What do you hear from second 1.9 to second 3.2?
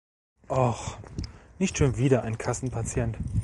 wieder ein Kassenpatient!